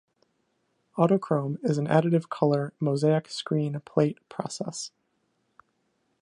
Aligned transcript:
Autochrome 0.97 1.59
is 1.63 1.77
an 1.77 1.85
additive 1.87 2.27
color 2.27 2.73
"mosaic 2.79 3.29
screen 3.29 3.79
plate" 3.81 4.17
process. 4.29 4.89